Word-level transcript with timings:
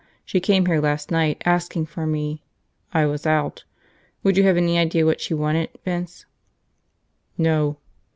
"She 0.25 0.39
came 0.39 0.65
here 0.65 0.81
last 0.81 1.11
night, 1.11 1.43
asking 1.45 1.85
for 1.85 2.07
me. 2.07 2.41
I 2.91 3.05
was 3.05 3.27
out. 3.27 3.65
Would 4.23 4.35
you 4.35 4.41
have 4.45 4.57
any 4.57 4.79
idea 4.79 5.05
what 5.05 5.21
she 5.21 5.35
wanted, 5.35 5.69
Vince?" 5.85 6.25
"No." 7.37 7.77